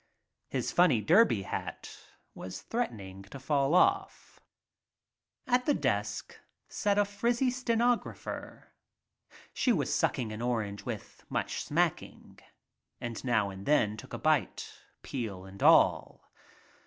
[0.49, 1.95] His funny derby hat
[2.33, 4.39] was threatening to fall off.
[5.45, 8.73] At the desk sat a frizzy stenographer.
[9.53, 12.39] She was sucking an orange with much smacking
[12.99, 16.31] and now and then took a bite, peel and all.